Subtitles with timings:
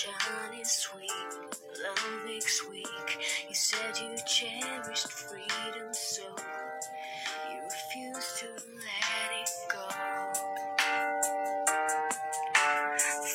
[0.00, 1.10] Sunshine is sweet,
[1.84, 3.18] love makes weak.
[3.48, 6.22] You said you cherished freedom, so
[7.50, 8.46] you refuse to
[8.80, 9.84] let it go.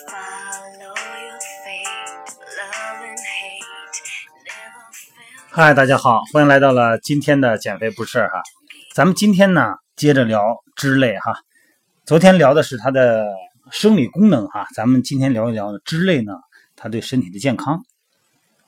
[0.07, 0.95] Follow
[1.27, 3.97] your fate, love and hate.
[4.41, 8.41] Never felt 嗨，大家好，欢迎来到了今天的减肥不是哈。
[8.95, 10.41] 咱们今天呢，接着聊
[10.75, 11.35] 脂类哈。
[12.07, 13.27] 昨天聊的是它的
[13.71, 16.33] 生理功能哈，咱们今天聊一聊脂类呢，
[16.75, 17.83] 它对身体的健康。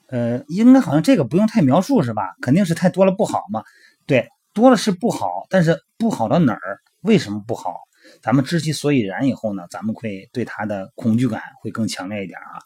[0.08, 2.34] 呃，应该好像这个不用太描述是吧？
[2.40, 3.62] 肯定是太多了不好嘛。
[4.06, 6.78] 对，多了是不好，但是不好到哪儿？
[7.02, 7.74] 为什么不好？
[8.22, 12.58] 咱们知其所以然以后呢，咱们会对它的恐惧感会更强烈一点啊。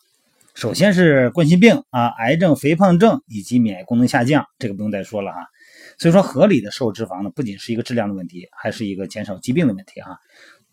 [0.54, 5.46] 首先是冠心病啊、癌症、肥胖症以及免疫功能下降，这个不用再说了哈。
[5.98, 10.18] 所以说，合理的摄入脂肪呢，不仅是一个质量的问题，还是一个减少疾病的问题啊。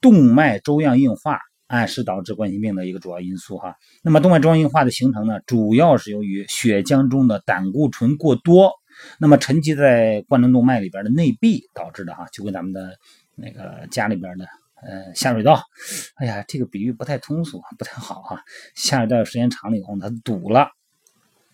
[0.02, 3.76] 动脉粥样硬化，哎，是导致冠心病的一个主要因素哈。
[4.02, 8.72] 那么动脉粥样硬化的形成呢，主要是由于血浆中的胆固醇过多，
[9.20, 12.97] 那么沉积在冠状动脉里边的内壁导致的哈，就跟咱们的
[13.36, 14.45] 那个家里边的
[14.81, 15.62] 呃下水道，
[16.16, 18.42] 哎呀，这个比喻不太通俗，不太好哈。
[18.73, 20.72] 下水道时间长了以后，它堵了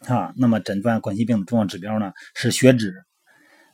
[0.08, 0.34] 啊。
[0.38, 2.94] 那么诊断冠心病的重要指标呢是血脂，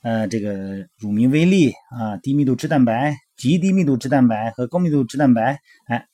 [0.02, 6.08] 呃，这个乳糜微粒啊，低密度脂蛋白、极低密度脂蛋白和高密度脂蛋白，哎，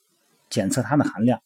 [0.49, 1.39] 检测它的含量。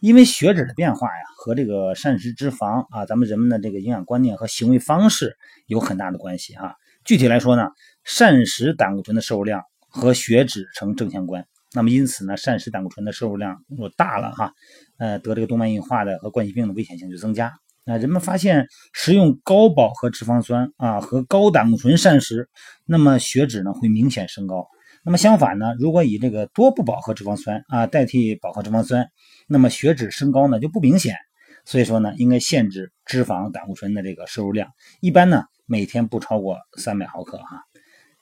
[0.00, 6.76] 因为血脂的变化呀，和这个膳食脂肪啊，咱们人们的这个营养观念和行为方式有很大的关系哈。
[7.04, 7.70] 具体来说呢，
[8.04, 11.44] 膳食胆固醇的摄入量和血脂成正相关。
[11.72, 14.52] 那么因此呢，膳食胆固醇的摄入量如果大了哈，
[14.98, 17.52] 呃，得这个动脉硬化的和冠心病的危险性就增加。
[17.84, 22.48] 那人们发现食用高饱和脂肪酸啊和高胆固醇膳食，
[22.86, 24.68] 那么血脂呢会明显升高。
[25.04, 29.10] 那么相反呢，如果以这个多不饱和脂肪酸啊代替饱和脂肪酸，
[29.46, 31.16] 那么血脂升高呢就不明显。
[31.64, 37.62] 所以说呢，应该限制脂肪胆固醇的这个摄入量，一般呢每天不超过三百毫克哈。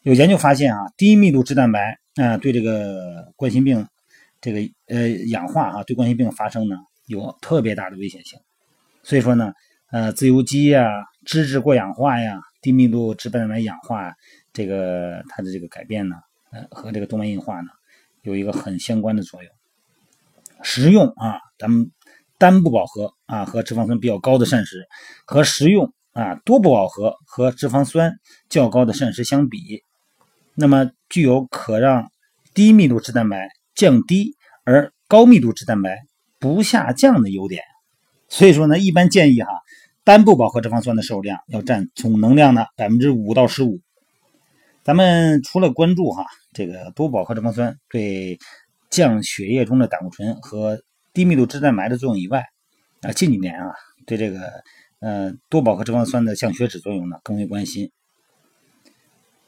[0.02, 3.86] 有研究发现啊，低密度脂蛋白啊对这个冠心病
[4.40, 6.76] 这个呃氧化啊对冠心病发生呢
[7.06, 8.38] 有特别大的危险性。
[9.02, 9.52] 所以说呢，
[9.92, 10.88] 呃，自由基呀、
[11.24, 14.12] 脂质过氧化呀、低密度脂蛋白氧化，
[14.52, 16.16] 这个它的这个改变呢，
[16.52, 17.70] 呃，和这个动脉硬化呢，
[18.22, 19.52] 有一个很相关的作用。
[20.62, 21.90] 食用啊，咱们
[22.38, 24.86] 单不饱和啊和脂肪酸比较高的膳食，
[25.26, 28.12] 和食用啊多不饱和和脂肪酸
[28.48, 29.82] 较高的膳食相比，
[30.54, 32.10] 那么具有可让
[32.54, 35.98] 低密度脂蛋白降低，而高密度脂蛋白
[36.38, 37.62] 不下降的优点。
[38.28, 39.48] 所以说呢，一般建议哈，
[40.04, 43.80] 单不饱和脂肪酸的摄入量要占总能量的百分之五到十五。
[44.86, 48.38] 咱们除了关注哈这个多饱和脂肪酸对
[48.88, 50.80] 降血液中的胆固醇和
[51.12, 52.44] 低密度脂蛋白的作用以外，
[53.00, 53.74] 啊，近几年啊
[54.06, 54.62] 对这个
[55.00, 57.90] 呃多饱和脂肪酸的降血脂作用呢更为关心，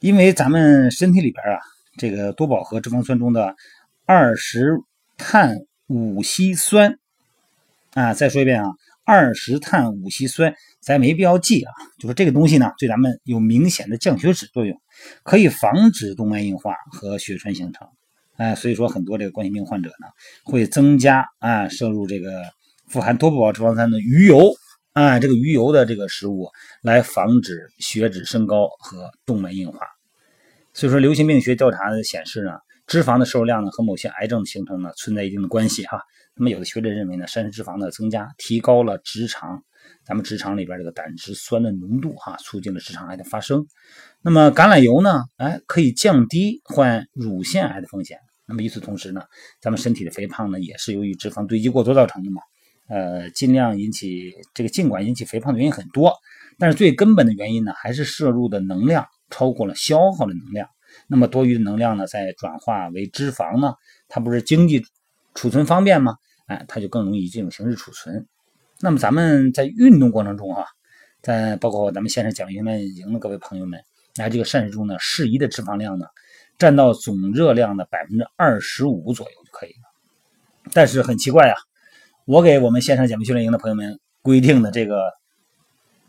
[0.00, 1.60] 因为咱们身体里边啊
[1.96, 3.54] 这个多饱和脂肪酸中的
[4.06, 4.80] 二十
[5.16, 5.56] 碳
[5.86, 6.98] 五烯酸。
[7.94, 8.70] 啊，再说一遍啊，
[9.08, 11.72] 二十碳五烯酸，咱没必要记啊。
[11.98, 14.78] 就是这个东西呢，对咱们有明显的降血脂作用，
[15.22, 17.88] 可以防止动脉硬化和血栓形成。
[18.36, 20.08] 哎，所以说很多这个冠心病患者呢，
[20.44, 22.42] 会增加啊摄入这个
[22.86, 24.52] 富含多不饱脂肪酸的鱼油
[24.92, 26.46] 啊，这个鱼油的这个食物，
[26.82, 29.78] 来防止血脂升高和动脉硬化。
[30.74, 32.50] 所以说，流行病学调查显示呢，
[32.88, 36.00] 脂肪的摄入量呢和某些癌症的形成呢存在一定的关系哈。
[36.34, 39.62] 那么有的学者认为呢，膳食脂肪的增加提高了直肠，
[40.04, 43.66] 咱们直肠里边这个胆汁酸的浓度哈，促进了直肠癌的发生。
[44.22, 48.18] 那么橄榄油呢，哎，可以降低患乳腺癌的风险。
[48.46, 49.22] 那么与此同时呢，
[49.60, 52.40] 咱们身体的肥胖呢，也是由于脂肪堆积过多造成的嘛。
[52.88, 56.14] 呃，尽量引起这个，尽管引起肥胖的原因很多，
[56.56, 60.68] 但是最根本的原因呢，还是摄入的能量超过了消耗的能量。
[61.08, 63.74] 那么多余的能量呢，再转化为脂肪呢，
[64.08, 64.84] 它不是经济
[65.34, 66.16] 储存方便吗？
[66.46, 68.26] 哎，它就更容易以这种形式储存。
[68.80, 70.66] 那么咱们在运动过程中哈，
[71.20, 73.80] 在包括咱们线上讲训练营的各位朋友们，
[74.16, 76.06] 来这个膳食中呢，适宜的脂肪量呢，
[76.58, 80.70] 占到总热量的百分之二十五左右就可以了。
[80.72, 81.54] 但是很奇怪呀，
[82.26, 85.12] 我给我们线上减肥训练营的朋友们规定的这个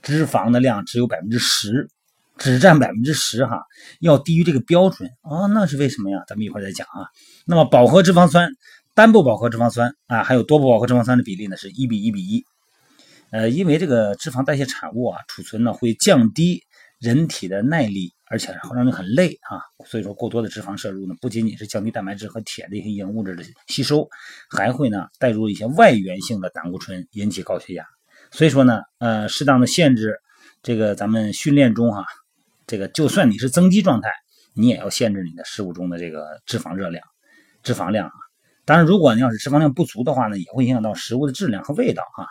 [0.01, 1.89] 脂肪的量只有百分之十，
[2.39, 3.61] 只占百分之十哈，
[3.99, 6.23] 要低于这个标准啊，那是为什么呀？
[6.27, 7.05] 咱们一会儿再讲啊。
[7.45, 8.49] 那么饱和脂肪酸。
[8.95, 12.43] 单不饱和脂肪酸啊，还有多不饱和脂肪酸的比例呢是一比一比一。
[13.31, 16.63] 呃，因为这个脂肪代谢产物啊，储存呢会降低
[16.99, 19.61] 人体的耐力而且会让你很累啊。
[19.85, 24.09] 所以说，过多的脂肪摄入呢，不仅仅是降低蛋白质和铁的一些营养物质的吸收，
[24.49, 27.85] 还会呢带入一些外源性的胆固醇，引起高血压。
[28.31, 30.19] 所以说呢，呃，适当的限制
[30.61, 32.05] 这个咱们训练中哈，
[32.69, 34.11] 这个就算你是增肌状态，
[34.53, 37.03] 你也要限制你的食物中的这个脂肪热量、
[37.63, 38.13] 脂肪量啊。
[38.63, 42.27] 当然，如果你要是脂肪量不足的话呢，也会影响到食物的质量和味道哈。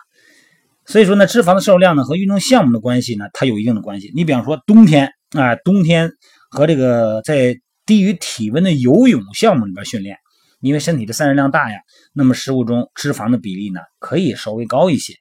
[0.85, 4.13] 所以说呢，脂肪的摄入量呢和运动项目的关系呢，它有一定的关系。
[4.15, 6.13] 你比方说冬天啊，冬天
[6.49, 10.15] 和这个在低于体温的游泳项目里边训练，
[10.61, 11.79] 因为身体的散热量大呀，
[12.13, 15.15] 那么食物中脂肪的比例呢可以稍微高一些。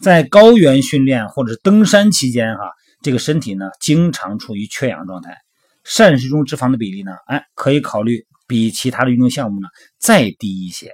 [0.00, 2.64] 在高原训练或者登山期间哈，
[3.02, 5.36] 这个身体呢经常处于缺氧状态，
[5.84, 9.68] 膳食中脂肪的比例呢，哎，可以考虑比其他的运动项目呢
[9.98, 10.92] 再低一些。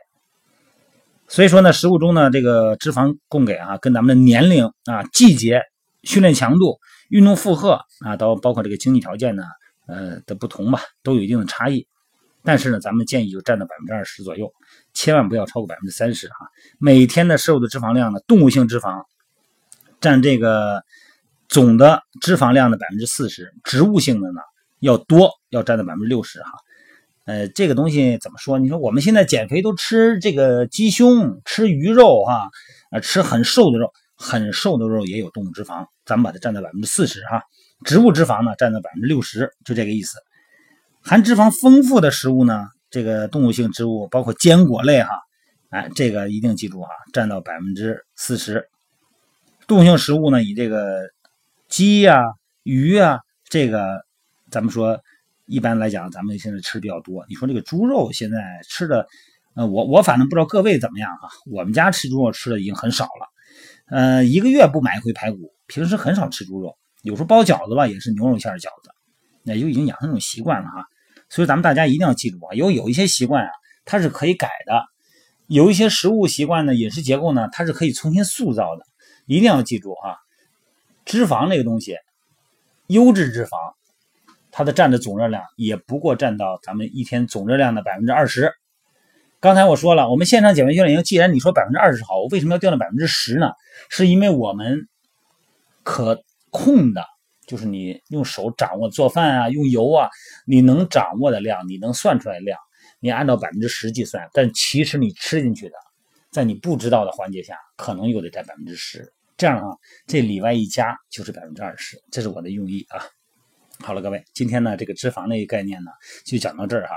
[1.28, 5.60] 所以说呢，食物中呢，这个脂肪供给啊，跟咱们的年龄啊、季节、
[6.02, 6.78] 训练强度、
[7.10, 9.42] 运动负荷啊，到包括这个经济条件呢，
[9.86, 11.86] 呃的不同吧，都有一定的差异。
[12.42, 14.50] 但是呢，咱们建议就占到百分之二十左右，
[14.94, 16.48] 千万不要超过百分之三十啊。
[16.78, 19.02] 每天的摄入的脂肪量呢，动物性脂肪
[20.00, 20.82] 占这个
[21.48, 24.40] 总的脂肪量的百分之四十，植物性的呢
[24.80, 26.50] 要多，要占到百分之六十哈。
[27.24, 28.58] 呃，这个东西怎么说？
[28.58, 32.48] 你说我们现在减肥都吃这个鸡胸、吃鱼肉哈，
[32.90, 37.42] 啊，吃很瘦的肉，很瘦的肉也有动物脂肪，咱们把它占到百分之四十哈，
[37.84, 40.18] 植物脂肪呢占到百分之六十，就这个意思。
[41.02, 45.10] 含脂肪丰富的食物呢，这个动物性植物包括坚果类哈，
[45.70, 48.68] 哎，这个一定记住哈，占到百分之四十。
[49.66, 51.10] 动物性食物呢，以这个
[51.68, 52.22] 鸡呀、
[52.62, 54.04] 鱼啊，这个
[54.50, 55.00] 咱们说。
[55.50, 57.24] 一般来讲，咱们现在吃的比较多。
[57.26, 59.06] 你说这个猪肉现在吃的，
[59.56, 61.30] 呃，我我反正不知道各位怎么样哈。
[61.50, 63.26] 我们家吃猪肉吃的已经很少了，
[63.86, 66.76] 呃，一个月不买一回排骨，平时很少吃猪肉。
[67.00, 68.90] 有时候包饺子吧，也是牛肉馅饺子，
[69.42, 70.84] 那就已经养成这种习惯了哈。
[71.30, 73.50] 所以咱们大家一定要记住啊，有有一些习惯啊，
[73.86, 74.74] 它是可以改的；
[75.46, 78.84] 有一些食物习惯呢，饮食结构呢，它是可以重新塑造的。
[79.24, 80.18] 一定要记住哈，
[81.08, 81.96] 脂肪这个东西，
[82.88, 83.56] 优质脂肪。
[84.50, 88.52] 它的占的总热量也不过占到咱们一天总热量的百分之二十。
[89.40, 93.52] 刚才我说了，我们线上减肥训练营，既然你说百分之二十好，我为什么要掉到百分之十呢？
[93.88, 94.86] 是因为我们
[95.82, 97.02] 可控的，
[97.46, 100.10] 就是你用手掌握做饭啊，用油啊，
[100.44, 102.58] 你能掌握的量，你能算出来的量，
[103.00, 104.28] 你按照百分之十计算。
[104.34, 105.74] 但其实你吃进去的，
[106.30, 109.10] 在你不知道的环节下，可能又得占百分之十。
[109.38, 109.76] 这样啊，
[110.08, 113.00] 这里外一加就是百分之二十，这是我的用意啊。
[113.78, 115.92] 好了，各位，今天呢，这个脂肪那个概念呢，
[116.26, 116.96] 就讲到这儿哈，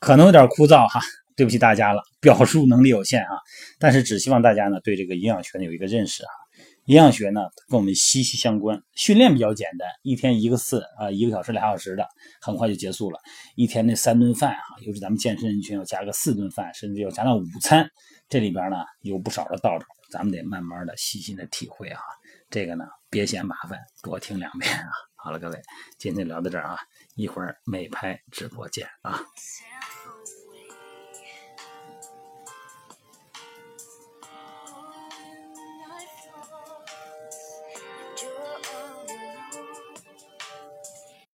[0.00, 0.98] 可能有点枯燥哈，
[1.36, 3.36] 对不起大家了，表述能力有限啊，
[3.78, 6.32] 但是只希望大家呢，对这个营养学呢有一个认识啊，
[6.86, 12.06] 营养学呢跟我们息息相关，训练比较简单，一天一个次啊，一个小时俩小时的，
[12.42, 13.18] 很快就结束了，
[13.56, 17.88] 一天那三顿饭哈，尤其咱们健身人群要加个四顿饭，甚至要加到午餐，
[18.28, 22.00] 这里边呢有不少的道理，咱们得慢慢的细心的体会啊，
[22.50, 24.90] 这个呢别嫌麻烦，多听两遍啊。
[25.16, 25.58] 好了，各位，
[25.98, 26.76] 今天聊到这儿啊，
[27.16, 29.18] 一会儿美拍直播见啊。